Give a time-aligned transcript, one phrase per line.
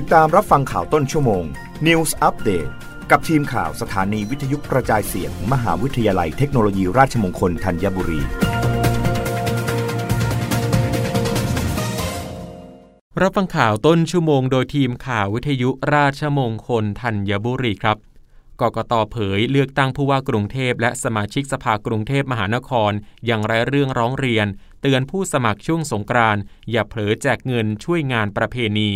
[0.00, 1.44] ติดตามรับฟังข่าวต้นชั่วโมง
[1.86, 2.70] News Update
[3.10, 8.20] กับทีมข่าวสถานีวิทยุกระจายเสียง มหาวิทยาลัยเทคโนโลยีราชมงคลธัญบุรี
[13.22, 17.98] รับฟังข่าวต้นชั่วโมงโดยทีมข่าววิทยุราชมงคลธัญบุรีครับ
[18.60, 22.92] กกตเผยเลือกตั้งผู้ว่ากรุงเทพและสมาชิกสภากรุงเทพมหานคร
[23.26, 24.46] อย่างไรเรื่องร้องเรียน
[24.82, 28.92] เตือนผู้สมัครช่วงสงกรานต์อย่าเผลอแจกเงินช่วยงานประเพณี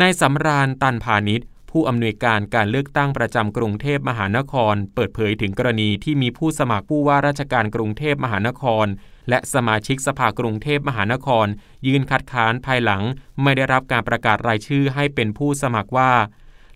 [0.00, 8.86] นายสำราญตันพาณิชย์ผู้อำนวยการการเลือกตั้งประจำกรุงเทพมหานคร เปิดเผยถึงกรณีที่มีผู้สมัครผู้ว่าราชการกรุงเทพมหานคร
[9.28, 11.46] และสมาชิกสภากรุงเทพมหานคร
[11.86, 13.02] ยืนคัดค้านภายหลัง
[13.42, 16.12] ไม่ได้รับการประกาศรายชื่อให้เป็นผู้สมัครว่า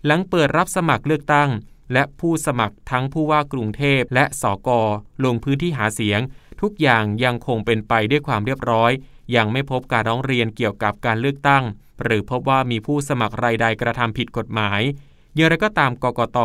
[0.05, 1.49] หลังเปิดรับสมัครเลือกตั้ง
[1.93, 4.69] และผู้สมัครทั้งผู้ว่ากรุงเทพและสก
[5.25, 6.19] ลงพื้นที่หาเสียง
[6.61, 8.91] ทุกอย่างยังคงเป็นไปด้วยความเรียบร้อย
[9.35, 11.63] ยังไม่พบการร้องเรียนเกี่ยวกับการเลือกตั้ง
[12.03, 14.81] หรือพบว่ามีผู้สมัครรายใดกระทำผิดกฎหมาย
[15.35, 16.37] อย่างไรก็ตามกกต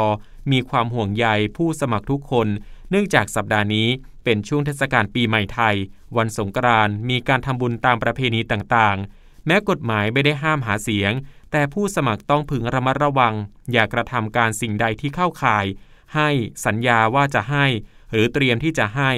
[0.53, 2.49] มีความห่วงใยผู้สมัครทุกคน
[2.91, 3.89] เนื่องจากสัปดาห์นี้
[4.25, 5.77] เป็นช่วงเทศกาลปีใหม่ไทย
[6.17, 11.13] วันสงกรานต์มีการทำบุญตามประเพณีต่างๆ แม้กฎหมายไม่ได้ห้ามหาเสียง
[11.51, 13.35] แต่ผู้สมัครต้องพึงระมัดระวัง
[13.73, 15.67] อย่ากระทำการสิ่งใดที่เข้าข่าย
[16.15, 16.29] ให้
[16.67, 17.67] สัญญาว่าจะให้
[18.13, 19.11] หรือเตรียมที่จะให้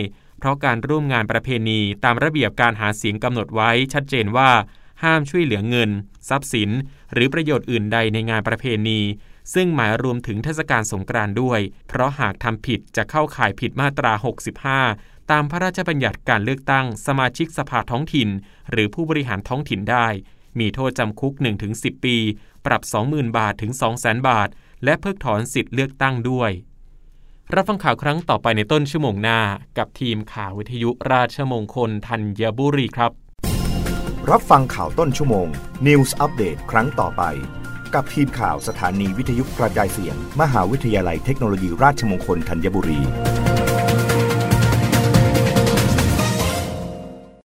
[0.44, 4.50] เพราะการร่วมงานประเพณีตามระเบียบการหาเสียงกำหนดไว้ชัดเจนว่า
[5.02, 5.90] ห้ามช่วยเหลือเงิน
[6.28, 6.70] ทรัพย์สิน
[7.12, 9.00] หรือประโยชน์อื่นใดในงานประเพณี
[9.54, 14.12] ซึ่งหมายรวมถึงเทศกาลสงกรานต์ด้วย เพราะหากทำผิดจะเข้าข่ายผิดมาตรา
[14.72, 18.28] 65 ตามพระราชบัญญัติการเลือกตั้งสมาชิกสภาท้องถิ่น
[18.70, 20.06] หรือผู้บริหารท้องถิ่นได้
[20.58, 21.32] มีโทษจำคุก
[21.70, 22.16] 1-10 ปี
[22.66, 24.48] ปรับ 20,000 บาทถึง 200,000 บาท
[24.84, 26.52] และเพิกถอนสิทธิ์เลือกตั้งด้วย
[27.52, 29.38] รับฟังข่าวครั้งต่อไปในต้นชั่วโมงหน้า
[29.78, 33.12] กับทีมข่าววิทยุราชมงคลธัญบุรีครับ
[34.30, 35.46] รับฟังข่าวต้นชั่วโมง
[35.86, 37.22] News อัปเดตครั้งต่อไป
[37.94, 43.00] กับทีมข่าวสถานีวิทยุกระจายเสียง มหาวิทยาลัยเทคโนโลยีราชมงคลธัญบุรี